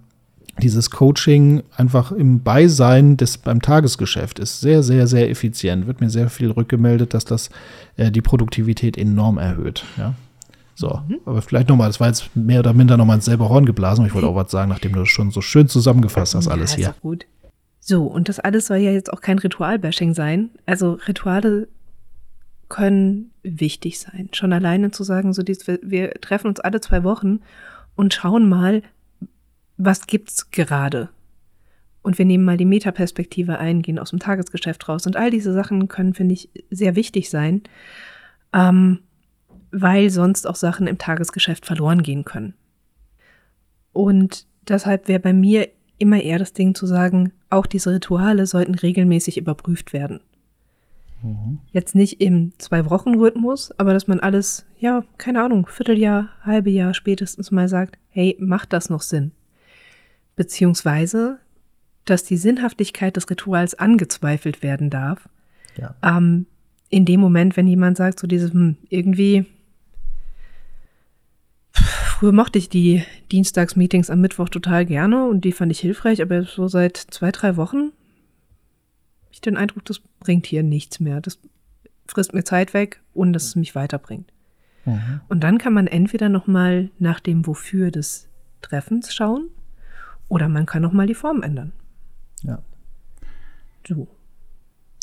dieses 0.61 0.91
Coaching 0.91 1.63
einfach 1.77 2.11
im 2.11 2.43
Beisein 2.43 3.17
des 3.17 3.39
beim 3.39 3.63
Tagesgeschäft 3.63 4.41
ist 4.41 4.61
sehr, 4.61 4.83
sehr, 4.83 5.07
sehr 5.07 5.31
effizient. 5.31 5.87
Wird 5.87 6.01
mir 6.01 6.11
sehr 6.11 6.29
viel 6.29 6.51
rückgemeldet, 6.51 7.15
dass 7.15 7.25
das 7.25 7.49
äh, 7.97 8.11
die 8.11 8.23
Produktivität 8.23 8.99
enorm 8.99 9.39
erhöht. 9.39 9.85
Ja. 9.97 10.15
So, 10.81 11.03
mhm. 11.07 11.21
aber 11.27 11.43
vielleicht 11.43 11.69
nochmal, 11.69 11.91
das 11.91 12.01
war 12.01 12.07
jetzt 12.07 12.35
mehr 12.35 12.61
oder 12.61 12.73
minder 12.73 12.97
nochmal 12.97 13.17
ins 13.17 13.27
selbe 13.27 13.51
Horn 13.51 13.67
geblasen. 13.67 14.07
Ich 14.07 14.15
wollte 14.15 14.27
auch 14.27 14.35
was 14.35 14.51
sagen, 14.51 14.71
nachdem 14.71 14.95
du 14.95 15.01
das 15.01 15.11
schon 15.11 15.31
so 15.31 15.43
schön 15.43 15.69
zusammengefasst 15.69 16.35
hast, 16.35 16.49
alles 16.49 16.73
ja, 16.73 16.77
hier. 16.77 16.89
Ist 16.89 17.01
gut. 17.03 17.27
So, 17.81 18.07
und 18.07 18.31
das 18.31 18.41
alles 18.41 18.67
soll 18.67 18.79
ja 18.79 18.91
jetzt 18.91 19.13
auch 19.13 19.21
kein 19.21 19.39
Ritualbashing 19.39 20.15
sein. 20.15 20.49
Also 20.65 20.93
Rituale 21.07 21.69
können 22.71 23.31
wichtig 23.43 24.01
sein. 24.01 24.31
Schon 24.33 24.55
alleine 24.55 24.91
zu 24.91 25.05
sagen, 25.05 25.35
so 25.35 25.43
dies, 25.43 25.67
wir, 25.67 26.15
treffen 26.15 26.47
uns 26.47 26.61
alle 26.61 26.81
zwei 26.81 27.05
Wochen 27.05 27.41
und 27.95 28.15
schauen 28.15 28.49
mal, 28.49 28.83
was 29.77 30.07
gibt's 30.07 30.51
gerade. 30.51 31.11
Und 32.01 32.17
wir 32.17 32.25
nehmen 32.25 32.47
mal 32.47 32.57
die 32.57 32.65
Metaperspektive 32.65 33.59
ein, 33.59 33.83
gehen 33.83 33.99
aus 33.99 34.11
dem 34.11 34.19
Tagesgeschäft 34.19 34.89
raus. 34.89 35.07
Und 35.07 35.17
all 35.17 35.31
diese 35.31 35.53
Sachen 35.53 35.89
können, 35.89 36.15
finde 36.15 36.33
ich, 36.33 36.49
sehr 36.71 36.97
wichtig 36.97 37.29
sein. 37.29 37.65
Ähm, 38.55 39.01
weil 39.73 40.11
sonst 40.11 40.47
auch 40.47 40.57
Sachen 40.57 40.87
im 40.87 40.99
Tagesgeschäft 40.99 41.67
verloren 41.67 42.03
gehen 42.03 42.25
können. 42.25 42.55
Und 43.93 44.47
deshalb 44.69 45.09
wäre 45.09 45.21
bei 45.21 45.33
mir 45.33 45.69
immer 45.99 46.23
eher 46.23 46.39
das 46.39 46.53
Ding 46.53 46.75
zu 46.75 46.87
sagen, 46.87 47.33
auch 47.51 47.67
diese 47.67 47.93
Rituale 47.93 48.47
sollten 48.47 48.75
regelmäßig 48.75 49.37
überprüft 49.37 49.93
werden. 49.93 50.21
Mhm. 51.23 51.59
Jetzt 51.73 51.95
nicht 51.95 52.21
im 52.21 52.53
Zwei-Wochen-Rhythmus, 52.59 53.73
aber 53.79 53.93
dass 53.93 54.09
man 54.09 54.21
alles, 54.21 54.65
ja, 54.79 55.05
keine 55.19 55.43
Ahnung, 55.43 55.67
Vierteljahr, 55.67 56.31
halbe 56.43 56.71
Jahr 56.71 56.95
spätestens 56.95 57.51
mal 57.51 57.69
sagt, 57.69 57.99
hey, 58.09 58.37
macht 58.41 58.73
das 58.73 58.89
noch 58.89 59.03
Sinn? 59.03 59.33
Beziehungsweise, 60.37 61.39
dass 62.07 62.25
die 62.25 62.39
Sinnhaftigkeit 62.39 63.17
des 63.17 63.29
Rituals 63.29 63.75
angezweifelt 63.75 64.63
werden 64.63 64.89
darf. 64.89 65.29
Ja. 65.77 65.95
Ähm, 66.03 66.47
in 66.89 67.05
dem 67.05 67.21
Moment, 67.21 67.57
wenn 67.57 67.69
jemand 67.69 67.99
sagt, 67.99 68.19
so 68.19 68.27
dieses, 68.27 68.53
hm, 68.53 68.77
irgendwie 68.89 69.47
früher 72.21 72.33
mochte 72.33 72.59
ich 72.59 72.69
die 72.69 73.03
Dienstagsmeetings 73.33 74.11
am 74.11 74.21
Mittwoch 74.21 74.51
total 74.51 74.85
gerne 74.85 75.25
und 75.25 75.43
die 75.43 75.53
fand 75.53 75.73
ich 75.73 75.81
hilfreich, 75.81 76.21
aber 76.21 76.43
so 76.43 76.69
seit 76.69 76.99
zwei, 76.99 77.31
drei 77.31 77.57
Wochen 77.57 77.79
habe 77.79 79.33
ich 79.33 79.41
den 79.41 79.57
Eindruck, 79.57 79.87
das 79.87 80.03
bringt 80.19 80.45
hier 80.45 80.63
nichts 80.63 81.01
mehr. 81.01 81.23
Das 81.23 81.39
frisst 82.07 82.35
mir 82.35 82.45
Zeit 82.45 82.75
weg, 82.75 83.01
ohne 83.15 83.33
dass 83.33 83.45
es 83.45 83.57
mich 83.57 83.75
weiterbringt. 83.75 84.31
Mhm. 84.85 85.23
Und 85.31 85.43
dann 85.43 85.57
kann 85.57 85.73
man 85.73 85.87
entweder 85.87 86.29
nochmal 86.29 86.91
nach 86.99 87.21
dem 87.21 87.47
Wofür 87.47 87.91
des 87.91 88.29
Treffens 88.61 89.15
schauen 89.15 89.49
oder 90.29 90.51
man 90.51 90.67
kann 90.67 90.83
nochmal 90.83 91.07
die 91.07 91.15
Form 91.15 91.43
ändern. 91.43 91.73
Ja. 92.43 92.63
So. 93.89 94.09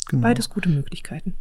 Genau. 0.06 0.22
Beides 0.22 0.50
gute 0.50 0.68
Möglichkeiten. 0.68 1.34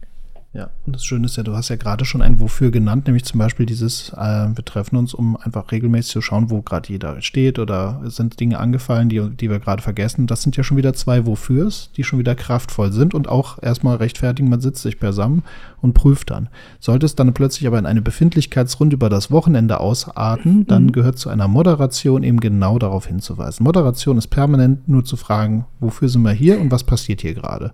Ja, 0.57 0.71
und 0.87 0.95
das 0.95 1.05
Schöne 1.05 1.27
ist 1.27 1.37
ja, 1.37 1.43
du 1.43 1.55
hast 1.55 1.69
ja 1.69 1.75
gerade 1.75 2.03
schon 2.03 2.23
ein 2.23 2.39
Wofür 2.39 2.71
genannt, 2.71 3.05
nämlich 3.05 3.25
zum 3.25 3.37
Beispiel 3.37 3.67
dieses, 3.67 4.09
äh, 4.17 4.47
wir 4.55 4.65
treffen 4.65 4.95
uns, 4.95 5.13
um 5.13 5.37
einfach 5.37 5.71
regelmäßig 5.71 6.13
zu 6.13 6.21
schauen, 6.21 6.49
wo 6.49 6.63
gerade 6.63 6.89
jeder 6.89 7.21
steht 7.21 7.59
oder 7.59 8.01
sind 8.05 8.39
Dinge 8.39 8.57
angefallen, 8.57 9.07
die, 9.07 9.19
die 9.29 9.51
wir 9.51 9.59
gerade 9.59 9.83
vergessen. 9.83 10.25
Das 10.25 10.41
sind 10.41 10.57
ja 10.57 10.63
schon 10.63 10.75
wieder 10.75 10.95
zwei 10.95 11.27
Wofürs, 11.27 11.91
die 11.95 12.03
schon 12.03 12.17
wieder 12.17 12.33
kraftvoll 12.33 12.91
sind 12.91 13.13
und 13.13 13.29
auch 13.29 13.61
erstmal 13.61 13.97
rechtfertigen, 13.97 14.49
man 14.49 14.59
sitzt 14.59 14.81
sich 14.81 14.99
beisammen 14.99 15.43
und 15.79 15.93
prüft 15.93 16.31
dann. 16.31 16.49
Sollte 16.79 17.05
es 17.05 17.13
dann 17.13 17.31
plötzlich 17.35 17.67
aber 17.67 17.77
in 17.77 17.85
eine 17.85 18.01
Befindlichkeitsrunde 18.01 18.95
über 18.95 19.09
das 19.09 19.29
Wochenende 19.29 19.79
ausarten, 19.79 20.65
dann 20.65 20.85
mhm. 20.85 20.91
gehört 20.91 21.19
zu 21.19 21.29
einer 21.29 21.47
Moderation 21.47 22.23
eben 22.23 22.39
genau 22.39 22.79
darauf 22.79 23.05
hinzuweisen. 23.05 23.63
Moderation 23.63 24.17
ist 24.17 24.29
permanent 24.29 24.89
nur 24.89 25.05
zu 25.05 25.17
fragen, 25.17 25.67
wofür 25.79 26.09
sind 26.09 26.23
wir 26.23 26.31
hier 26.31 26.59
und 26.59 26.71
was 26.71 26.83
passiert 26.83 27.21
hier 27.21 27.35
gerade? 27.35 27.73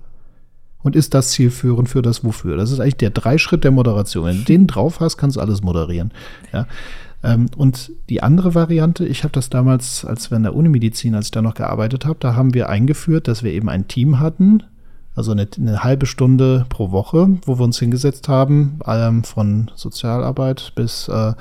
Und 0.84 0.96
ist 0.96 1.13
das 1.13 1.32
zielführend 1.32 1.90
für 1.90 2.02
das 2.02 2.24
Wofür. 2.24 2.58
Das 2.58 2.72
ist 2.72 2.80
eigentlich 2.80 2.98
der 2.98 3.10
Dreischritt 3.10 3.63
der 3.63 3.72
Moderation. 3.72 4.25
Wenn 4.25 4.38
du 4.38 4.44
den 4.44 4.68
drauf 4.68 5.00
hast, 5.00 5.18
kannst 5.18 5.38
du 5.38 5.42
alles 5.42 5.63
moderieren. 5.63 6.12
Ja. 6.52 6.68
Ähm, 7.24 7.48
und 7.56 7.92
die 8.10 8.22
andere 8.22 8.54
Variante, 8.54 9.06
ich 9.06 9.24
habe 9.24 9.32
das 9.32 9.50
damals, 9.50 10.06
als 10.06 10.30
wir 10.30 10.38
in 10.38 10.44
der 10.44 10.56
Unimedizin, 10.56 11.16
als 11.16 11.25
ich 11.28 11.32
da 11.32 11.42
noch 11.42 11.56
gearbeitet 11.56 12.06
habe, 12.06 12.18
da 12.20 12.36
haben 12.36 12.54
wir 12.54 12.70
eingeführt, 12.70 13.28
dass 13.28 13.44
wir 13.44 13.52
eben 13.52 13.70
ein 13.70 13.88
Team 13.88 14.20
hatten, 14.20 14.63
also 15.15 15.32
eine, 15.32 15.48
eine, 15.58 15.84
halbe 15.84 16.05
Stunde 16.05 16.65
pro 16.70 16.91
Woche, 16.91 17.38
wo 17.46 17.60
wir 17.60 17.63
uns 17.63 17.79
hingesetzt 17.79 18.27
haben, 18.27 18.79
ähm, 18.88 19.24
von 19.24 19.72
Sozialarbeit 19.75 20.74
bis 20.75 21.08
äh, 21.08 21.34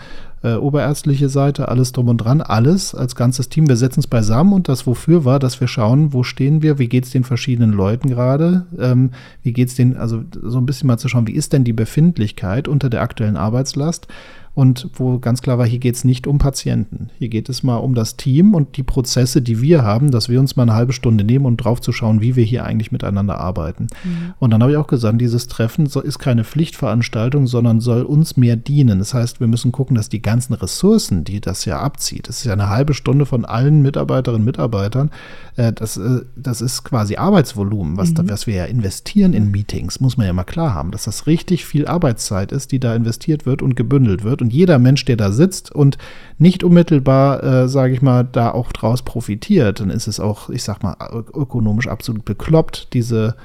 äh, 0.43 0.55
oberärztliche 0.55 1.29
Seite, 1.29 1.69
alles 1.69 1.93
drum 1.93 2.09
und 2.09 2.19
dran, 2.19 2.41
alles 2.41 2.95
als 2.95 3.15
ganzes 3.15 3.49
Team. 3.49 3.69
Wir 3.69 3.77
setzen 3.77 4.01
es 4.01 4.07
beisammen 4.07 4.53
und 4.53 4.69
das 4.69 4.87
wofür 4.87 5.25
war, 5.25 5.39
dass 5.39 5.61
wir 5.61 5.69
schauen, 5.69 6.13
wo 6.13 6.23
stehen 6.23 6.63
wir, 6.63 6.79
wie 6.79 6.89
geht 6.89 7.05
es 7.05 7.11
den 7.11 7.25
verschiedenen 7.25 7.73
Leuten 7.73 8.09
gerade, 8.09 8.67
ähm, 8.79 9.11
wie 9.43 9.53
geht 9.53 9.69
es 9.69 9.77
den, 9.77 9.97
also 9.97 10.23
so 10.43 10.59
ein 10.59 10.67
bisschen 10.67 10.89
mal 10.89 10.99
zu 10.99 11.09
schauen, 11.09 11.27
wie 11.27 11.33
ist 11.33 11.53
denn 11.53 11.65
die 11.65 11.73
Befindlichkeit 11.73 12.69
unter 12.69 12.91
der 12.91 13.03
aktuellen 13.03 13.37
Arbeitslast 13.37 14.09
und 14.55 14.91
wo 14.95 15.19
ganz 15.19 15.41
klar 15.41 15.57
war, 15.57 15.67
hier 15.67 15.79
geht 15.79 15.95
es 15.95 16.05
nicht 16.05 16.27
um 16.27 16.37
Patienten. 16.39 17.09
Hier 17.19 17.29
geht 17.29 17.49
es 17.49 17.63
mal 17.63 17.77
um 17.77 17.95
das 17.95 18.19
Team 18.19 18.55
und 18.55 18.77
die 18.77 18.83
Prozesse, 18.83 19.41
die 19.41 19.63
wir 19.63 19.83
haben, 19.83 20.11
dass 20.11 20.29
wir 20.29 20.39
uns 20.41 20.57
mal 20.57 20.65
eine 20.65 20.75
halbe 20.75 20.93
Stunde 20.93 21.25
nehmen, 21.25 21.47
um 21.47 21.57
drauf 21.57 21.81
zu 21.81 21.91
schauen, 21.91 22.21
wie 22.21 22.37
wir 22.37 22.45
hier 22.45 22.65
eigentlich 22.65 22.93
miteinander 22.93 23.39
arbeiten. 23.39 23.87
Mhm. 24.05 24.35
Und 24.39 24.51
dann 24.51 24.63
habe 24.63 24.73
ich 24.73 24.79
auch 24.79 24.89
gesagt, 24.89 25.19
dieses 25.21 25.47
Treffen 25.47 25.87
ist 25.87 26.19
keine 26.19 26.45
Pflichtveranstaltung, 26.45 27.47
sondern 27.47 27.81
soll 27.81 28.03
uns 28.03 28.37
mehr 28.37 28.57
dienen. 28.57 28.99
Das 28.99 29.15
heißt, 29.15 29.41
wir 29.41 29.47
müssen 29.47 29.73
gucken, 29.73 29.97
dass 29.97 30.11
die 30.11 30.21
ganzen 30.21 30.53
Ressourcen, 30.53 31.25
die 31.25 31.41
das 31.41 31.65
ja 31.65 31.81
abzieht, 31.81 32.29
das 32.29 32.39
ist 32.39 32.45
ja 32.45 32.53
eine 32.53 32.69
halbe 32.69 32.93
Stunde 32.93 33.25
von 33.25 33.47
allen 33.47 33.81
Mitarbeiterinnen 33.81 34.43
und 34.43 34.45
Mitarbeitern, 34.45 35.11
äh, 35.57 35.73
das, 35.73 35.97
äh, 35.97 36.21
das 36.37 36.61
ist 36.61 36.85
quasi 36.85 37.17
Arbeitsvolumen, 37.17 37.97
was, 37.97 38.11
mhm. 38.11 38.15
da, 38.15 38.29
was 38.29 38.47
wir 38.47 38.55
ja 38.55 38.65
investieren 38.67 39.33
in 39.33 39.51
Meetings, 39.51 40.01
muss 40.01 40.19
man 40.19 40.27
ja 40.27 40.33
mal 40.35 40.45
klar 40.45 40.75
haben, 40.75 40.91
dass 40.91 41.05
das 41.05 41.27
richtig 41.27 41.65
viel 41.65 41.87
Arbeitszeit 41.87 42.53
ist, 42.53 42.73
die 42.73 42.81
da 42.81 42.95
investiert 42.95 43.47
wird 43.47 43.63
und 43.63 43.77
gebündelt 43.77 44.25
wird 44.25 44.42
und 44.43 44.53
jeder 44.53 44.79
Mensch, 44.79 45.05
der 45.07 45.17
da 45.17 45.33
sitzt 45.33 45.75
und 45.75 45.97
nicht 46.39 46.65
unmittelbar, 46.65 47.43
äh, 47.43 47.69
sage 47.69 47.95
ich 47.95 48.03
mal, 48.03 48.25
da 48.25 48.51
auch 48.51 48.73
draus 48.73 49.03
profitiert, 49.03 49.81
dann 49.81 49.89
ist 49.89 50.09
es 50.09 50.21
auch, 50.21 50.51
ich 50.51 50.65
sag 50.65 50.83
mal, 50.83 50.97
ökonomisch 51.35 51.89
absolut 51.89 52.25
bekloppt, 52.25 52.93
diese, 52.93 53.37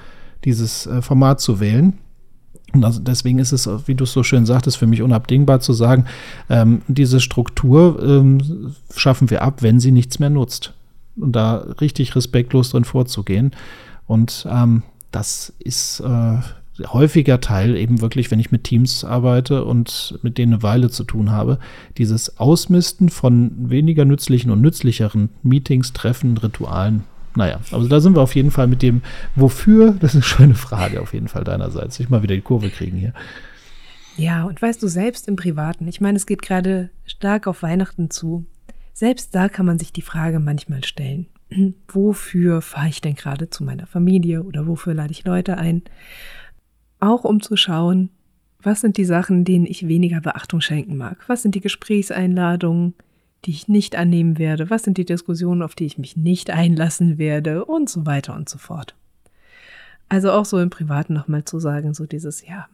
dieses 0.44 0.88
äh, 0.88 1.02
Format 1.02 1.40
zu 1.40 1.60
wählen. 1.60 1.94
Und 2.74 2.84
also 2.84 3.00
deswegen 3.00 3.40
ist 3.40 3.54
es, 3.54 3.70
wie 3.86 3.96
du 3.96 4.04
es 4.04 4.12
so 4.12 4.24
schön 4.24 4.46
sagtest, 4.46 4.78
für 4.78 4.88
mich 4.88 5.02
unabdingbar 5.02 5.62
zu 5.62 5.72
sagen, 5.72 6.06
ähm, 6.50 6.82
diese 6.88 7.20
Struktur 7.22 8.04
ähm, 8.04 8.74
schaffen 8.96 9.30
wir 9.30 9.42
ab, 9.42 9.62
wenn 9.62 9.80
sie 9.80 9.92
nichts 9.92 10.20
mehr 10.20 10.30
nutzt. 10.30 10.74
Und 11.16 11.32
da 11.36 11.66
richtig 11.80 12.16
respektlos 12.16 12.72
drin 12.72 12.84
vorzugehen. 12.84 13.52
Und 14.06 14.48
ähm, 14.52 14.84
das 15.12 15.54
ist 15.60 16.02
äh, 16.02 16.40
häufiger 16.86 17.42
Teil 17.42 17.76
eben 17.76 18.02
wirklich, 18.02 18.32
wenn 18.32 18.40
ich 18.40 18.52
mit 18.52 18.64
Teams 18.64 19.04
arbeite 19.04 19.66
und 19.66 20.20
mit 20.22 20.38
denen 20.38 20.54
eine 20.54 20.64
Weile 20.64 20.90
zu 20.90 21.04
tun 21.04 21.32
habe, 21.32 21.60
dieses 21.98 22.40
Ausmisten 22.40 23.10
von 23.10 23.70
weniger 23.70 24.06
nützlichen 24.06 24.52
und 24.52 24.62
nützlicheren 24.62 25.30
Meetings, 25.44 25.94
Treffen, 25.94 26.38
Ritualen. 26.38 27.04
Naja, 27.36 27.60
also 27.72 27.88
da 27.88 28.00
sind 28.00 28.16
wir 28.16 28.22
auf 28.22 28.36
jeden 28.36 28.52
Fall 28.52 28.68
mit 28.68 28.82
dem 28.82 29.02
Wofür, 29.36 29.92
das 30.00 30.12
ist 30.12 30.16
eine 30.16 30.24
schöne 30.24 30.56
Frage 30.56 31.02
auf 31.02 31.14
jeden 31.14 31.28
Fall 31.28 31.44
deinerseits. 31.44 32.00
Ich 32.00 32.10
mal 32.10 32.24
wieder 32.24 32.36
die 32.36 32.42
Kurve 32.42 32.70
kriegen 32.70 32.98
hier. 32.98 33.14
Ja, 34.18 34.46
und 34.46 34.60
weißt 34.60 34.82
du, 34.82 34.88
selbst 34.88 35.28
im 35.28 35.36
Privaten, 35.36 35.88
ich 35.88 36.02
meine, 36.02 36.18
es 36.18 36.26
geht 36.26 36.42
gerade 36.42 36.90
stark 37.06 37.46
auf 37.46 37.62
Weihnachten 37.62 38.10
zu. 38.10 38.46
Selbst 38.94 39.36
da 39.36 39.48
kann 39.48 39.68
man 39.68 39.78
sich 39.78 39.94
die 39.94 40.02
Frage 40.02 40.40
manchmal 40.40 40.84
stellen, 40.84 41.28
wofür 41.88 42.64
fahre 42.64 42.90
ich 42.90 43.02
denn 43.02 43.14
gerade 43.14 43.52
zu 43.52 43.64
meiner 43.64 43.86
Familie 43.86 44.42
oder 44.42 44.66
wofür 44.66 44.96
lade 44.96 45.12
ich 45.12 45.24
Leute 45.24 45.60
ein? 45.60 45.84
Auch 47.00 47.24
um 47.24 47.42
zu 47.42 47.56
schauen, 47.56 48.10
was 48.62 48.82
sind 48.82 48.98
die 48.98 49.06
Sachen, 49.06 49.46
denen 49.46 49.66
ich 49.66 49.88
weniger 49.88 50.22
Beachtung 50.22 50.62
schenken 50.62 50.98
mag? 50.98 51.24
Was 51.28 51.42
sind 51.44 51.56
die 51.56 51.62
Gesprächseinladungen, 51.62 52.96
die 53.46 53.52
ich 53.52 53.68
nicht 53.68 53.96
annehmen 53.96 54.38
werde? 54.38 54.70
Was 54.70 54.84
sind 54.84 54.98
die 54.98 55.06
Diskussionen, 55.06 55.62
auf 55.62 55.76
die 55.76 55.86
ich 55.86 55.98
mich 55.98 56.18
nicht 56.18 56.50
einlassen 56.50 57.18
werde? 57.18 57.66
Und 57.66 57.90
so 57.90 58.06
weiter 58.06 58.36
und 58.36 58.50
so 58.50 58.58
fort. 58.58 58.96
Also 60.10 60.32
auch 60.32 60.46
so 60.46 60.60
im 60.60 60.70
Privaten 60.70 61.14
nochmal 61.14 61.46
zu 61.46 61.60
sagen, 61.60 61.94
so 61.94 62.06
dieses 62.06 62.46
Ja. 62.48 62.68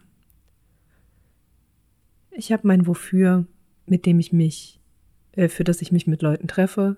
Ich 2.32 2.52
habe 2.52 2.68
mein 2.68 2.88
Wofür, 2.88 3.46
mit 3.86 4.06
dem 4.06 4.20
ich 4.20 4.32
mich, 4.32 4.80
äh, 5.34 5.50
für 5.50 5.64
das 5.64 5.82
ich 5.82 5.92
mich 5.92 6.08
mit 6.08 6.22
Leuten 6.22 6.48
treffe. 6.48 6.98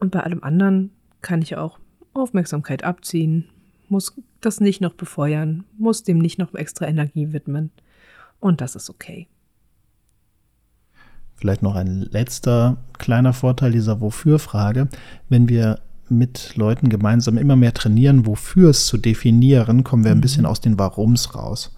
Und 0.00 0.10
bei 0.10 0.20
allem 0.20 0.42
anderen 0.42 0.90
kann 1.20 1.42
ich 1.42 1.56
auch 1.56 1.78
Aufmerksamkeit 2.14 2.84
abziehen, 2.84 3.48
muss 3.90 4.14
das 4.40 4.60
nicht 4.60 4.80
noch 4.80 4.94
befeuern, 4.94 5.64
muss 5.76 6.02
dem 6.02 6.18
nicht 6.18 6.38
noch 6.38 6.54
extra 6.54 6.86
Energie 6.86 7.32
widmen. 7.32 7.70
Und 8.40 8.60
das 8.60 8.76
ist 8.76 8.90
okay. 8.90 9.28
Vielleicht 11.34 11.62
noch 11.62 11.76
ein 11.76 12.02
letzter 12.02 12.78
kleiner 12.98 13.32
Vorteil 13.32 13.72
dieser 13.72 14.00
Wofür-Frage. 14.00 14.88
Wenn 15.28 15.48
wir 15.48 15.80
mit 16.08 16.56
Leuten 16.56 16.88
gemeinsam 16.88 17.38
immer 17.38 17.56
mehr 17.56 17.74
trainieren, 17.74 18.26
wofür 18.26 18.70
es 18.70 18.86
zu 18.86 18.98
definieren, 18.98 19.84
kommen 19.84 20.04
wir 20.04 20.10
ein 20.10 20.18
mhm. 20.18 20.22
bisschen 20.22 20.46
aus 20.46 20.60
den 20.60 20.78
Warums 20.78 21.34
raus. 21.34 21.74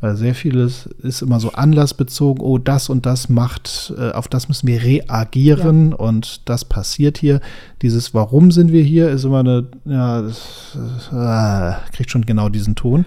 Weil 0.00 0.16
sehr 0.16 0.34
vieles 0.34 0.86
ist 1.02 1.20
immer 1.20 1.40
so 1.40 1.52
anlassbezogen, 1.52 2.42
oh, 2.42 2.56
das 2.56 2.88
und 2.88 3.04
das 3.04 3.28
macht, 3.28 3.92
äh, 3.98 4.12
auf 4.12 4.28
das 4.28 4.48
müssen 4.48 4.66
wir 4.66 4.82
reagieren 4.82 5.90
ja. 5.90 5.96
und 5.96 6.48
das 6.48 6.64
passiert 6.64 7.18
hier. 7.18 7.40
Dieses 7.82 8.14
Warum 8.14 8.50
sind 8.50 8.72
wir 8.72 8.82
hier 8.82 9.10
ist 9.10 9.24
immer 9.24 9.40
eine, 9.40 9.66
ja, 9.84 10.22
das, 10.22 10.78
äh, 11.12 11.94
kriegt 11.94 12.10
schon 12.10 12.24
genau 12.24 12.48
diesen 12.48 12.76
Ton. 12.76 13.04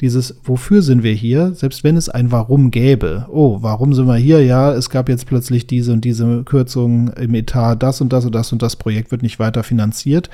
Dieses 0.00 0.34
Wofür 0.42 0.82
sind 0.82 1.04
wir 1.04 1.12
hier, 1.12 1.54
selbst 1.54 1.84
wenn 1.84 1.96
es 1.96 2.08
ein 2.08 2.32
Warum 2.32 2.72
gäbe. 2.72 3.26
Oh, 3.30 3.58
warum 3.60 3.94
sind 3.94 4.08
wir 4.08 4.16
hier? 4.16 4.44
Ja, 4.44 4.72
es 4.72 4.90
gab 4.90 5.08
jetzt 5.08 5.26
plötzlich 5.26 5.68
diese 5.68 5.92
und 5.92 6.04
diese 6.04 6.42
Kürzung 6.42 7.12
im 7.12 7.34
Etat, 7.34 7.76
das 7.76 8.00
und 8.00 8.12
das 8.12 8.24
und 8.24 8.34
das 8.34 8.50
und 8.50 8.62
das 8.62 8.74
Projekt 8.74 9.12
wird 9.12 9.22
nicht 9.22 9.38
weiter 9.38 9.62
finanziert 9.62 10.28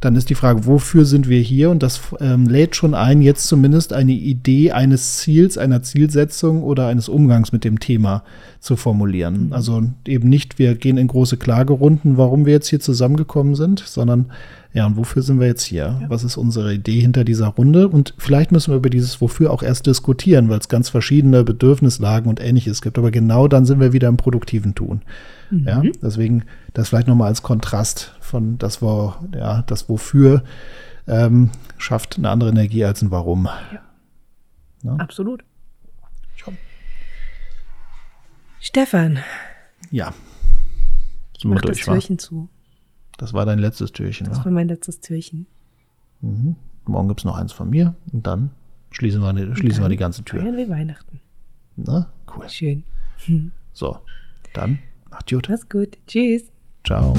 dann 0.00 0.14
ist 0.14 0.28
die 0.28 0.34
Frage, 0.34 0.66
wofür 0.66 1.06
sind 1.06 1.28
wir 1.28 1.40
hier? 1.40 1.70
Und 1.70 1.82
das 1.82 2.00
ähm, 2.20 2.46
lädt 2.46 2.76
schon 2.76 2.94
ein, 2.94 3.22
jetzt 3.22 3.46
zumindest 3.46 3.94
eine 3.94 4.12
Idee 4.12 4.72
eines 4.72 5.16
Ziels, 5.18 5.56
einer 5.56 5.82
Zielsetzung 5.82 6.62
oder 6.62 6.88
eines 6.88 7.08
Umgangs 7.08 7.50
mit 7.52 7.64
dem 7.64 7.80
Thema 7.80 8.22
zu 8.60 8.76
formulieren. 8.76 9.46
Mhm. 9.46 9.52
Also 9.54 9.82
eben 10.06 10.28
nicht, 10.28 10.58
wir 10.58 10.74
gehen 10.74 10.98
in 10.98 11.06
große 11.06 11.38
Klagerunden, 11.38 12.18
warum 12.18 12.44
wir 12.44 12.52
jetzt 12.52 12.68
hier 12.68 12.80
zusammengekommen 12.80 13.54
sind, 13.54 13.80
sondern 13.86 14.26
ja, 14.74 14.84
und 14.84 14.98
wofür 14.98 15.22
sind 15.22 15.40
wir 15.40 15.46
jetzt 15.46 15.62
hier? 15.62 15.98
Ja. 16.02 16.10
Was 16.10 16.22
ist 16.22 16.36
unsere 16.36 16.74
Idee 16.74 17.00
hinter 17.00 17.24
dieser 17.24 17.46
Runde? 17.46 17.88
Und 17.88 18.12
vielleicht 18.18 18.52
müssen 18.52 18.72
wir 18.72 18.76
über 18.76 18.90
dieses 18.90 19.22
Wofür 19.22 19.50
auch 19.50 19.62
erst 19.62 19.86
diskutieren, 19.86 20.50
weil 20.50 20.58
es 20.58 20.68
ganz 20.68 20.90
verschiedene 20.90 21.44
Bedürfnislagen 21.44 22.28
und 22.28 22.42
ähnliches 22.42 22.82
gibt. 22.82 22.98
Aber 22.98 23.10
genau 23.10 23.48
dann 23.48 23.64
sind 23.64 23.80
wir 23.80 23.94
wieder 23.94 24.08
im 24.08 24.18
produktiven 24.18 24.74
Tun. 24.74 25.00
Mhm. 25.50 25.64
Ja, 25.66 25.82
deswegen 26.02 26.42
das 26.74 26.90
vielleicht 26.90 27.08
nochmal 27.08 27.28
als 27.28 27.42
Kontrast 27.42 28.15
von 28.26 28.58
das, 28.58 28.82
wo, 28.82 29.14
ja, 29.34 29.62
das 29.62 29.88
Wofür 29.88 30.42
ähm, 31.06 31.50
schafft 31.78 32.18
eine 32.18 32.30
andere 32.30 32.50
Energie 32.50 32.84
als 32.84 33.02
ein 33.02 33.10
Warum. 33.10 33.46
Ja. 33.72 33.80
Ja? 34.82 34.96
Absolut. 34.96 35.44
Stefan. 38.60 39.18
Ja. 39.92 40.12
Ich 41.38 41.44
mach 41.44 41.60
das 41.60 41.78
Türchen 41.78 42.18
zu. 42.18 42.48
Das 43.16 43.32
war 43.32 43.46
dein 43.46 43.60
letztes 43.60 43.92
Türchen, 43.92 44.26
Das 44.28 44.44
war 44.44 44.50
mein 44.50 44.66
letztes 44.66 45.00
Türchen. 45.00 45.46
Mhm. 46.20 46.56
Morgen 46.84 47.08
gibt 47.08 47.20
es 47.20 47.24
noch 47.24 47.36
eins 47.36 47.52
von 47.52 47.70
mir 47.70 47.94
und 48.12 48.26
dann 48.26 48.50
schließen 48.90 49.22
wir, 49.22 49.54
schließen 49.54 49.82
dann 49.82 49.84
wir 49.84 49.88
die 49.90 49.96
ganze 49.96 50.24
Tür. 50.24 50.40
Feiern 50.40 50.56
wir 50.56 50.68
Weihnachten. 50.68 51.20
Na, 51.76 52.12
cool. 52.34 52.48
Schön. 52.48 52.82
So, 53.72 53.98
dann 54.54 54.78
Macht 55.10 55.30
gut. 55.30 55.48
Mach's 55.48 55.68
gut. 55.68 55.98
Tschüss. 56.06 56.50
Ciao. 56.84 57.14